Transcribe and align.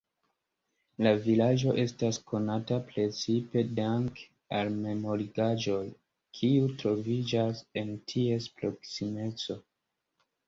La 1.07 1.09
vilaĝo 1.25 1.73
estas 1.81 2.17
konata 2.29 2.77
precipe 2.87 3.61
danke 3.79 4.25
al 4.59 4.71
memorigaĵoj, 4.85 5.83
kiuj 6.39 6.69
troviĝas 6.81 7.61
en 7.83 7.91
ties 8.13 8.49
proksimeco. 8.63 9.59